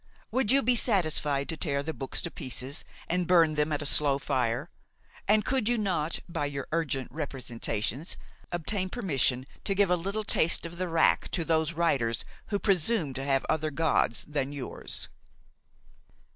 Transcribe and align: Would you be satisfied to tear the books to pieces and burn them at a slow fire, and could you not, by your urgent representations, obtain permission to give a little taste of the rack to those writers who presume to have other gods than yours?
Would 0.31 0.49
you 0.49 0.63
be 0.63 0.75
satisfied 0.75 1.47
to 1.49 1.55
tear 1.57 1.83
the 1.83 1.93
books 1.93 2.23
to 2.23 2.31
pieces 2.31 2.83
and 3.07 3.27
burn 3.27 3.53
them 3.53 3.71
at 3.71 3.83
a 3.83 3.85
slow 3.85 4.17
fire, 4.17 4.71
and 5.27 5.45
could 5.45 5.69
you 5.69 5.77
not, 5.77 6.17
by 6.27 6.47
your 6.47 6.67
urgent 6.71 7.11
representations, 7.11 8.17
obtain 8.51 8.89
permission 8.89 9.45
to 9.63 9.75
give 9.75 9.91
a 9.91 9.95
little 9.95 10.23
taste 10.23 10.65
of 10.65 10.77
the 10.77 10.87
rack 10.87 11.29
to 11.29 11.45
those 11.45 11.73
writers 11.73 12.25
who 12.47 12.57
presume 12.57 13.13
to 13.13 13.23
have 13.23 13.45
other 13.47 13.69
gods 13.69 14.25
than 14.27 14.51
yours? 14.51 15.07